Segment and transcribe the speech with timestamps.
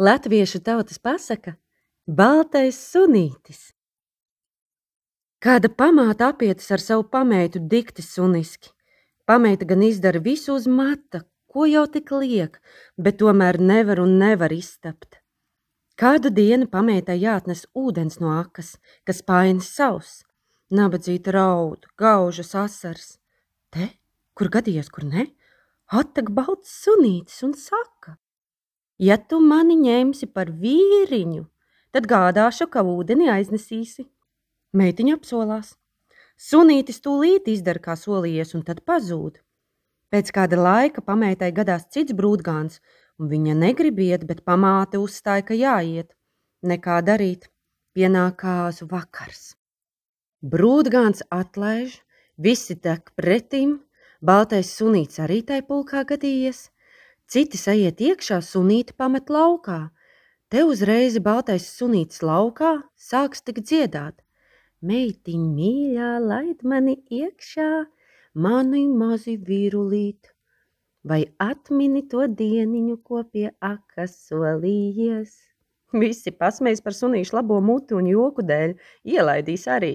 [0.00, 1.52] Latviešu tautas pasaka–
[2.18, 3.58] baltais sunītis.
[5.44, 8.70] Kāda pamāta apietas ar savu pameitu dikti suniski.
[9.28, 11.20] Pameita gan izdara visu uz mata,
[11.52, 12.56] ko jau tik liek,
[12.96, 15.20] bet tomēr nevar un nevar iztapt.
[16.00, 20.22] Kādu dienu pameitai jāatnes ūdens no akas, kas painis savs.
[20.72, 23.18] Nabadzīta raud, gaužas asars.
[23.68, 23.92] Te,
[24.32, 25.28] kur gadījies, kur ne,
[25.92, 27.98] attak balts sunītis un saka–
[29.00, 31.46] Ja tu mani ņemsi par vīriņu,
[31.96, 34.02] tad gādāšu, ka ūdeni aiznesīsi.
[34.76, 35.70] Meitiņa apsolās.
[36.36, 39.38] Sunītis tūlīt izdara, kā solījies, un tad pazūd.
[40.12, 42.82] Pēc kāda laika pamētai gadās cits brūdgāns,
[43.16, 46.12] un viņa negrib iet, bet pamāte uzstāja, ka jāiet.
[46.60, 47.46] Nekā darīt,
[47.96, 49.54] pienāk kāzu vakars.
[50.44, 51.96] Brūdgāns atlaiž,
[52.36, 53.78] visi tek pretim,
[54.20, 56.66] baltais sunīts arī tai pulkā gadījies–
[57.30, 59.92] Citi aiziet iekšā, sunīti pamet laukā.
[60.50, 64.16] Te uzreiz baltais sunīts laukā sāks tik dziedāt.
[64.82, 67.68] Meitiņ mīļā, laid mani iekšā,
[68.34, 70.32] mani mazi virulīt.
[71.06, 75.38] Vai atmini to dieniņu, ko pie akas solījies?
[76.02, 78.74] Visi pasmējas par sunīšu labo mutu un joku dēļ,
[79.06, 79.94] ielaidīs arī.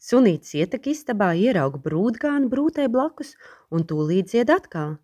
[0.00, 3.36] Sunīts ietek istabā, ierauga brūdgānu brūtē blakus
[3.68, 4.96] un tūlīt dzied atkal–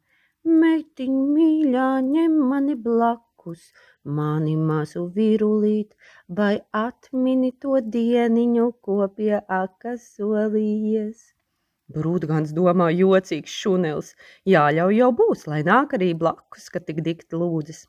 [0.48, 3.64] Meitiņ mīļā, ņem mani blakus,
[4.18, 5.90] mani mazu virulīt,
[6.38, 11.26] vai atmini to dieniņu, ko pie akas solījies.
[11.92, 14.14] Brūdgans domā jocīgs šunels,
[14.54, 17.84] jāļauj jau būs, lai nāk arī blakus, kad tik dikti lūdzas.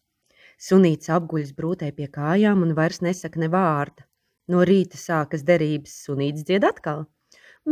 [0.59, 4.03] Sunīts apguļas brūtē pie kājām un vairs nesaka ne vārda.
[4.51, 7.05] No rīta sākas derības, sunīts dzied atkal.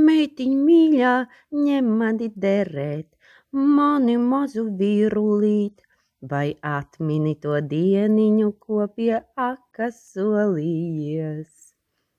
[0.08, 1.14] Meitiņ mīļā,
[1.68, 3.10] ņem mani derēt,
[3.52, 5.84] mani mazu virulīt,
[6.22, 11.74] vai atmini to dieniņu, ko pie akas solījies.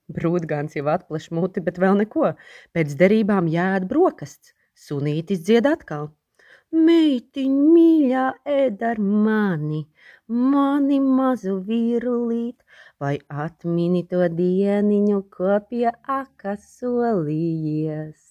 [0.09, 2.33] Brūdgāns jau atpleš muti, bet vēl neko.
[2.73, 4.55] Pēc derībām jāēd brokasts.
[4.79, 6.09] Sunītis dzied atkal.
[6.87, 8.25] Meitiņ mīļā
[8.55, 9.79] ēd ar mani,
[10.27, 12.61] mani mazu virulīt,
[13.01, 13.15] vai
[13.45, 18.28] atmini to dieniņu, ko pie akas solījies.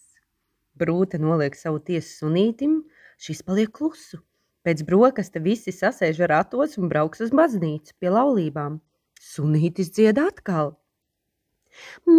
[0.79, 2.81] Brūte noliek savu tiesu sunītim,
[3.19, 4.21] šis paliek klusu.
[4.67, 8.83] Pēc brokasta visi sasēž ratos un brauks uz baznīcu pie laulībām.
[9.33, 10.77] Sunītis dzied atkal.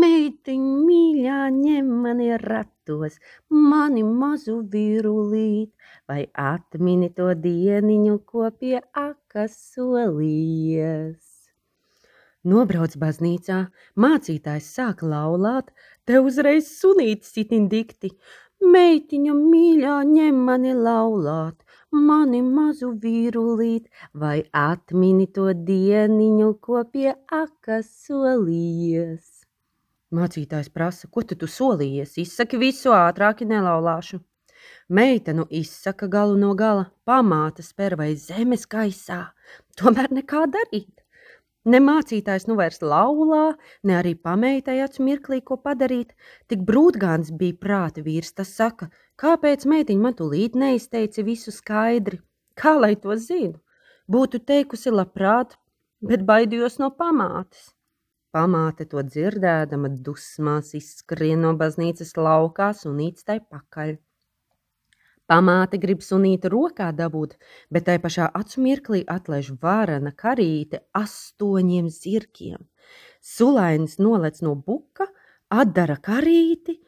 [0.02, 3.18] Meitiņ mīļā ņem mani ratos,
[3.72, 5.72] mani mazu virulīt,
[6.08, 11.26] vai atmini to dieniņu, ko pie akas solījies.
[12.48, 13.60] Nobrauc baznīcā,
[14.00, 15.74] mācītājs sāk laulāt,
[16.08, 18.14] te uzreiz sunītis sitin dikti,
[18.60, 21.56] Meitiņa mīļā, ņem mani laulāt,
[21.96, 29.46] mani mazu vīrulīt, vai atmini to dieniņu, ko pie akas solījies.
[30.12, 34.20] Mācītājs prasa, ko tu, tu solījies, izsaki visu ātrāk, nelaulāšu.
[34.90, 39.22] Meita nu izsaka galu no gala, pamāta spēr vai zemes gaisā,
[39.80, 40.92] tomēr nekā darīt.
[41.68, 46.14] Ne mācītājs nu vairs laulā, ne arī pameitai acu mirklī, ko padarīt,
[46.48, 48.88] tik brūtgāns bija prāta vīrs, tas saka,
[49.20, 52.22] kāpēc meitiņa man tūlīt neizteici visu skaidri,
[52.56, 53.60] kā lai to zinu,
[54.08, 55.58] būtu teikusi labprāt,
[56.00, 57.74] bet baidījos no pamātes.
[58.32, 63.98] Pamāte to dzirdēdama dusmās izskrien no baznīcas laukās un īc tai pakaļ.
[65.30, 67.36] Pamāte grib sunīti rokā dabūt,
[67.70, 72.64] bet tai pašā acu mirklī atlaiž varana karīte astoņiem zirkiem.
[73.22, 75.06] Sulainis nolec no buka,
[75.54, 76.80] atdara karīti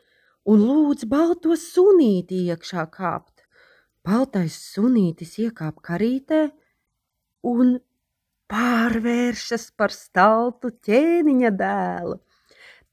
[0.50, 3.46] un lūdz balto sunīti iekšā kāpt.
[4.02, 6.48] Baltais sunītis iekāp karītē
[7.46, 7.76] un
[8.50, 12.18] pārvēršas par staltu ķēniņa dēlu.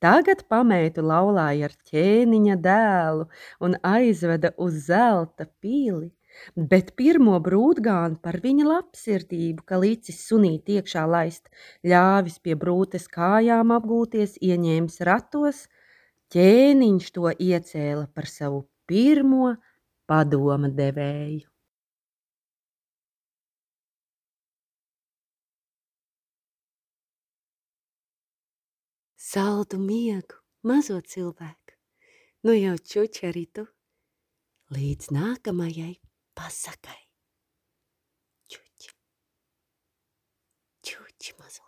[0.04, 3.24] Tagad pameitu laulāja ar ķēniņa dēlu
[3.66, 6.12] un aizveda uz zelta pili,
[6.72, 11.50] bet pirmo brūtgānu par viņa labsirdību, ka licis sunīt iekšā laist,
[11.92, 15.66] ļāvis pie brūtes kājām apgūties, ieņēmis ratos,
[16.34, 19.56] ķēniņš to iecēla par savu pirmo
[20.06, 21.48] padoma devēju.
[29.28, 31.76] Saldu miegu, mazo cilvēku.
[32.46, 33.66] Nu jau čuči arī tu.
[34.72, 35.94] Līdz nākamajai
[36.38, 37.00] pasakai.
[38.48, 38.92] Čuči.
[40.88, 41.67] Čuči mazo.